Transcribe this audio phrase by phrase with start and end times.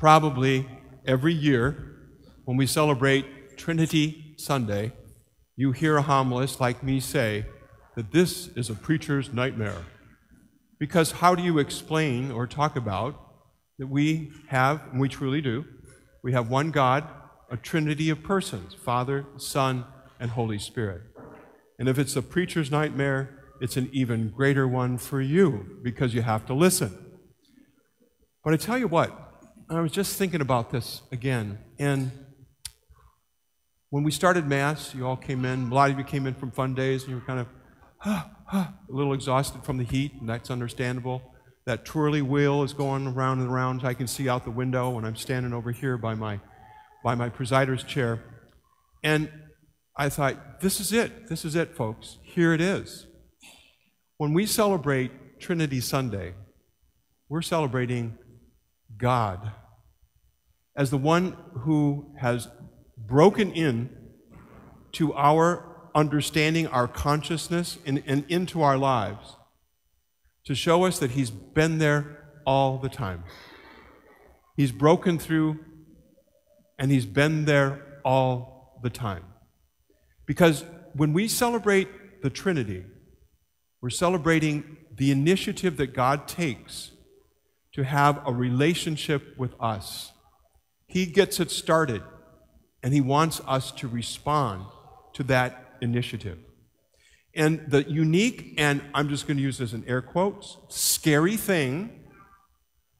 [0.00, 0.66] probably
[1.04, 1.76] every year
[2.46, 4.92] when we celebrate Trinity Sunday,
[5.56, 7.44] you hear a homilist like me say
[7.96, 9.84] that this is a preacher's nightmare.
[10.78, 13.14] Because how do you explain or talk about
[13.78, 15.66] that we have, and we truly do,
[16.24, 17.04] we have one God,
[17.50, 19.84] a trinity of persons Father, Son,
[20.18, 21.02] and Holy Spirit.
[21.78, 26.22] And if it's a preacher's nightmare, it's an even greater one for you because you
[26.22, 26.96] have to listen.
[28.42, 29.29] But I tell you what,
[29.76, 32.10] I was just thinking about this again, and
[33.90, 36.50] when we started Mass, you all came in, a lot of you came in from
[36.50, 37.46] fun days, and you were kind of
[38.52, 41.22] a little exhausted from the heat, and that's understandable.
[41.66, 43.84] That twirly wheel is going around and around.
[43.84, 46.40] I can see out the window when I'm standing over here by my,
[47.04, 48.24] by my presider's chair.
[49.04, 49.30] And
[49.96, 51.28] I thought, this is it.
[51.28, 52.18] This is it, folks.
[52.22, 53.06] Here it is.
[54.16, 56.34] When we celebrate Trinity Sunday,
[57.28, 58.18] we're celebrating
[58.96, 59.52] God
[60.76, 62.48] as the one who has
[62.96, 63.90] broken in
[64.92, 69.36] to our understanding, our consciousness, and, and into our lives
[70.44, 73.24] to show us that He's been there all the time.
[74.56, 75.58] He's broken through
[76.78, 79.24] and He's been there all the time.
[80.26, 82.84] Because when we celebrate the Trinity,
[83.80, 86.90] we're celebrating the initiative that God takes
[87.72, 90.12] to have a relationship with us.
[90.90, 92.02] He gets it started,
[92.82, 94.66] and He wants us to respond
[95.14, 96.38] to that initiative.
[97.32, 102.08] And the unique, and I'm just going to use this in air quotes, scary thing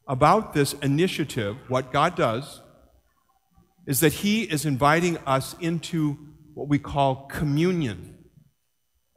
[0.07, 2.63] about this initiative, what God does,
[3.89, 6.17] is that He is inviting us into
[6.55, 8.19] what we call communion,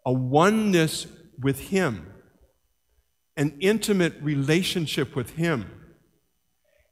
[0.04, 1.06] a oneness
[1.40, 2.12] with Him,
[3.38, 5.70] an intimate relationship with Him.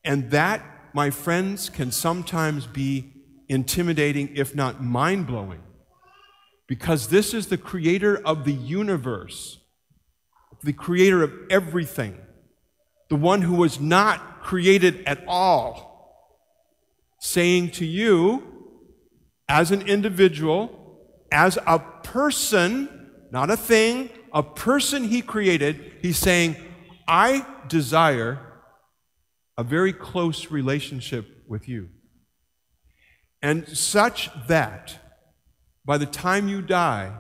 [0.04, 3.14] And that, my friends, can sometimes be
[3.48, 5.62] intimidating, if not mind blowing
[6.72, 9.60] because this is the creator of the universe,
[10.64, 12.18] the creator of everything,
[13.10, 16.40] the one who was not created at all,
[17.20, 18.42] saying to you,
[19.50, 20.98] as an individual,
[21.30, 26.56] as a person, not a thing, a person he created, he's saying,
[27.06, 28.40] I desire
[29.58, 31.90] a very close relationship with you.
[33.42, 34.98] And such that
[35.86, 37.12] by the time you die,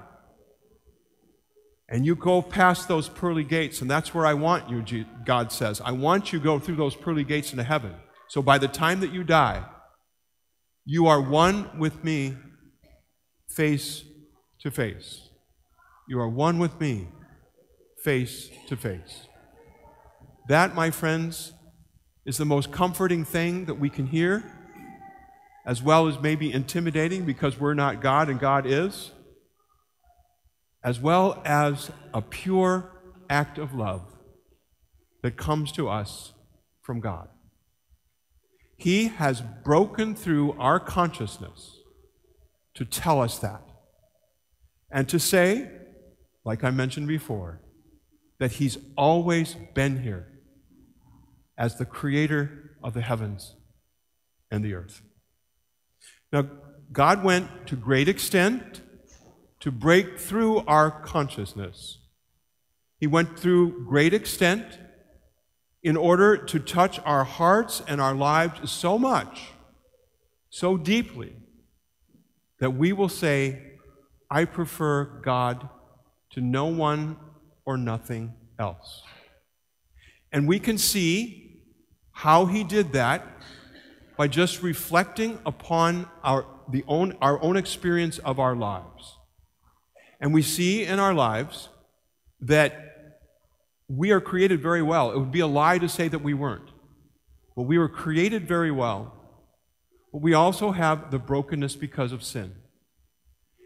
[1.92, 5.82] and you go past those pearly gates, and that's where I want you, God says.
[5.82, 7.94] I want you to go through those pearly gates into heaven.
[8.30, 9.66] So by the time that you die,
[10.86, 12.38] you are one with me
[13.50, 14.06] face
[14.62, 15.28] to face.
[16.08, 17.10] You are one with me
[18.06, 19.28] face to face.
[20.48, 21.52] That, my friends,
[22.26, 24.44] is the most comforting thing that we can hear
[25.66, 29.12] as well as maybe intimidating because we're not God and God is,
[30.84, 32.92] as well as a pure
[33.30, 34.02] act of love
[35.22, 36.34] that comes to us
[36.82, 37.30] from God.
[38.76, 41.78] He has broken through our consciousness
[42.74, 43.62] to tell us that
[44.90, 45.70] and to say,
[46.44, 47.62] like I mentioned before,
[48.40, 50.31] that He's always been here
[51.58, 53.56] as the creator of the heavens
[54.50, 55.02] and the earth.
[56.32, 56.48] Now,
[56.92, 58.82] God went to great extent
[59.62, 62.00] to break through our consciousness.
[63.00, 64.80] He went through great extent
[65.84, 69.50] in order to touch our hearts and our lives so much,
[70.50, 71.34] so deeply,
[72.60, 73.78] that we will say,
[74.30, 75.68] I prefer God
[76.32, 77.18] to no one
[77.66, 79.04] or nothing else.
[80.32, 81.62] And we can see
[82.12, 83.26] how he did that
[84.18, 89.18] by just reflecting upon our, the own, our own experience of our lives.
[90.20, 91.70] And we see in our lives
[92.42, 92.92] that
[93.88, 95.12] we are created very well.
[95.12, 96.70] It would be a lie to say that we weren't.
[97.56, 99.14] But we were created very well.
[100.14, 102.54] But we also have the brokenness because of sin.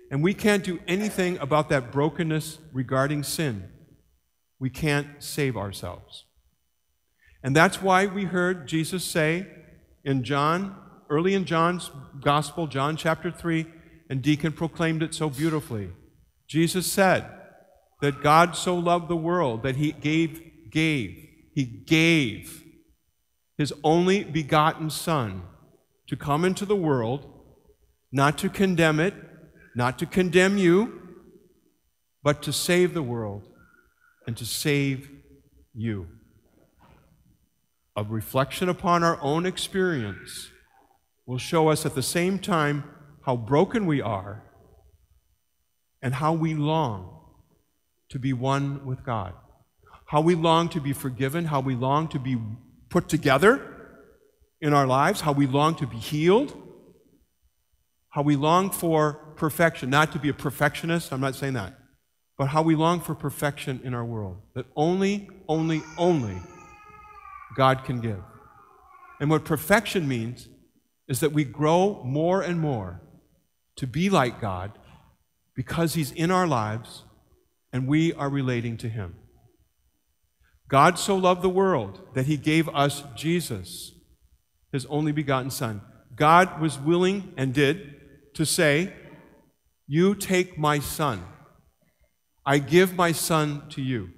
[0.10, 3.70] And we can't do anything about that brokenness regarding sin.
[4.60, 6.26] We can't save ourselves.
[7.46, 9.46] And that's why we heard Jesus say,
[10.04, 10.76] in John,
[11.12, 13.68] early in John's gospel, John chapter 3,
[14.10, 15.92] and Deacon proclaimed it so beautifully.
[16.48, 17.30] Jesus said
[18.02, 22.64] that God so loved the world that he gave, gave, he gave
[23.60, 25.44] his only begotten Son
[26.08, 27.32] to come into the world,
[28.12, 29.14] not to condemn it,
[29.76, 31.00] not to condemn you,
[32.24, 33.48] but to save the world
[34.26, 35.12] and to save
[35.76, 36.08] you.
[37.96, 40.50] A reflection upon our own experience
[41.26, 42.84] will show us at the same time
[43.26, 44.44] how broken we are
[46.02, 47.20] and how we long
[48.10, 49.34] to be one with God.
[50.08, 52.38] How we long to be forgiven, how we long to be
[52.90, 53.60] put together
[54.62, 56.56] in our lives, how we long to be healed,
[58.10, 61.78] how we long for perfection, not to be a perfectionist, I'm not saying that,
[62.38, 66.38] but how we long for perfection in our world that only, only, only
[67.56, 68.22] God can give.
[69.20, 70.50] And what perfection means
[71.08, 73.02] is that we grow more and more
[73.78, 74.78] to be like God
[75.56, 77.04] because He's in our lives
[77.72, 79.16] and we are relating to Him.
[80.68, 83.94] God so loved the world that He gave us Jesus,
[84.72, 85.82] His only begotten Son.
[86.16, 88.94] God was willing and did to say,
[89.88, 91.24] You take my Son.
[92.46, 94.10] I give my Son to you.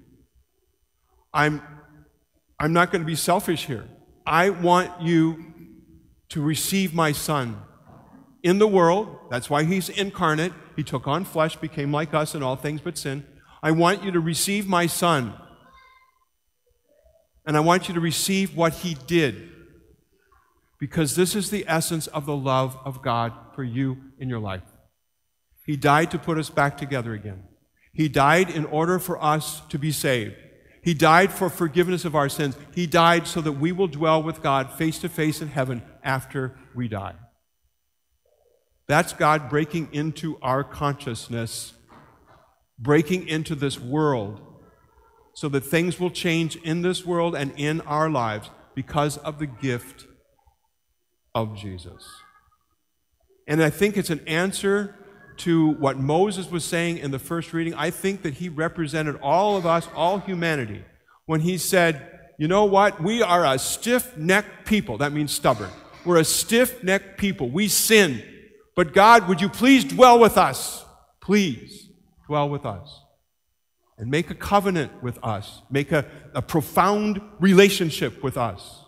[1.32, 1.62] I'm,
[2.60, 3.86] I'm not going to be selfish here.
[4.26, 5.44] I want you
[6.30, 7.60] to receive my Son
[8.42, 9.16] in the world.
[9.30, 10.52] That's why he's incarnate.
[10.76, 13.26] He took on flesh, became like us in all things but sin.
[13.62, 15.34] I want you to receive my Son.
[17.46, 19.50] And I want you to receive what he did.
[20.78, 24.62] Because this is the essence of the love of God for you in your life.
[25.64, 27.44] He died to put us back together again.
[27.92, 30.36] He died in order for us to be saved.
[30.88, 32.56] He died for forgiveness of our sins.
[32.74, 36.56] He died so that we will dwell with God face to face in heaven after
[36.74, 37.12] we die.
[38.86, 41.74] That's God breaking into our consciousness,
[42.78, 44.40] breaking into this world,
[45.34, 49.46] so that things will change in this world and in our lives because of the
[49.46, 50.06] gift
[51.34, 52.02] of Jesus.
[53.46, 54.94] And I think it's an answer
[55.38, 57.74] to what Moses was saying in the first reading.
[57.74, 60.84] I think that he represented all of us, all humanity,
[61.26, 63.02] when he said, You know what?
[63.02, 64.98] We are a stiff necked people.
[64.98, 65.70] That means stubborn.
[66.04, 67.48] We're a stiff necked people.
[67.48, 68.22] We sin.
[68.74, 70.84] But God, would you please dwell with us?
[71.20, 71.88] Please
[72.26, 73.02] dwell with us.
[73.98, 75.62] And make a covenant with us.
[75.70, 78.84] Make a, a profound relationship with us.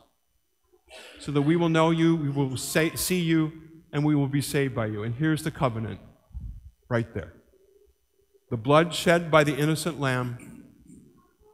[1.19, 3.53] So that we will know you, we will say, see you,
[3.93, 5.03] and we will be saved by you.
[5.03, 6.01] And here's the covenant
[6.91, 7.33] right there
[8.51, 10.65] the blood shed by the innocent lamb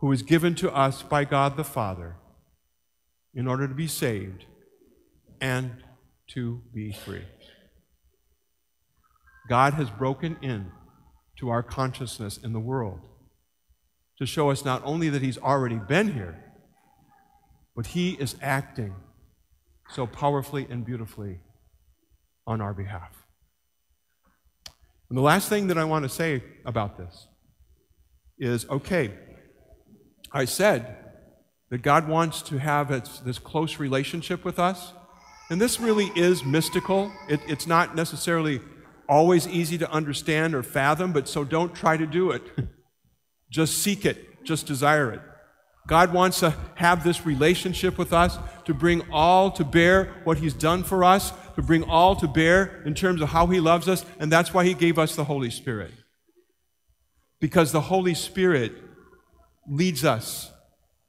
[0.00, 2.16] who was given to us by God the Father
[3.34, 4.46] in order to be saved
[5.40, 5.82] and
[6.28, 7.24] to be free.
[9.48, 10.72] God has broken in
[11.38, 13.00] to our consciousness in the world
[14.18, 16.42] to show us not only that He's already been here,
[17.76, 18.94] but He is acting
[19.90, 21.40] so powerfully and beautifully
[22.46, 23.25] on our behalf.
[25.08, 27.28] And the last thing that I want to say about this
[28.38, 29.12] is okay,
[30.32, 30.96] I said
[31.70, 32.88] that God wants to have
[33.24, 34.92] this close relationship with us,
[35.50, 37.12] and this really is mystical.
[37.28, 38.60] It, it's not necessarily
[39.08, 42.42] always easy to understand or fathom, but so don't try to do it.
[43.50, 45.20] just seek it, just desire it.
[45.86, 50.54] God wants to have this relationship with us, to bring all to bear what He's
[50.54, 54.04] done for us, to bring all to bear in terms of how He loves us,
[54.20, 55.92] and that's why He gave us the Holy Spirit.
[57.40, 58.72] Because the Holy Spirit
[59.68, 60.52] leads us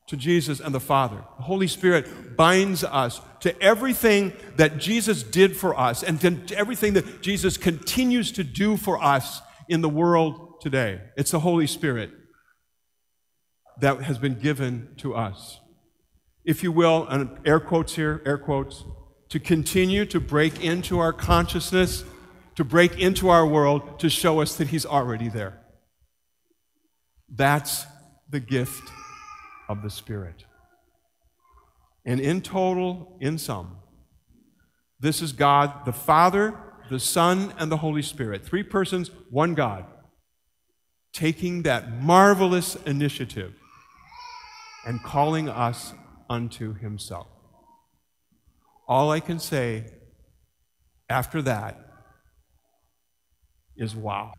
[0.07, 1.21] to Jesus and the Father.
[1.37, 6.93] The Holy Spirit binds us to everything that Jesus did for us and to everything
[6.93, 11.01] that Jesus continues to do for us in the world today.
[11.17, 12.11] It's the Holy Spirit
[13.81, 15.59] that has been given to us.
[16.45, 18.85] If you will, and air quotes here, air quotes,
[19.29, 22.03] to continue to break into our consciousness,
[22.55, 25.59] to break into our world, to show us that He's already there.
[27.29, 27.85] That's
[28.29, 28.89] the gift
[29.67, 30.45] of the Spirit.
[32.05, 33.77] And in total, in sum,
[34.99, 36.57] this is God the Father,
[36.89, 38.45] the Son, and the Holy Spirit.
[38.45, 39.85] Three persons, one God,
[41.13, 43.53] taking that marvelous initiative
[44.85, 45.93] and calling us
[46.29, 47.27] unto Himself.
[48.87, 49.85] All I can say
[51.09, 51.77] after that
[53.75, 54.33] is wow.